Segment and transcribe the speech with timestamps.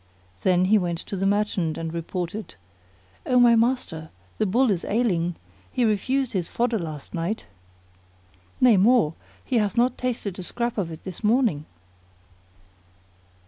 [0.41, 2.55] Then he went to the merchant and reported,
[3.23, 5.35] "O my master, the Bull is ailing;
[5.71, 7.45] he refused his fodder last night;
[8.59, 9.13] nay more,
[9.45, 11.67] he hath not tasted a scrap of it this morning."